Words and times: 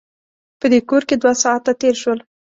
په 0.59 0.65
دې 0.71 0.79
کور 0.89 1.03
کې 1.09 1.15
دوه 1.21 1.33
ساعته 1.43 1.71
تېر 1.81 1.95
شول. 2.01 2.19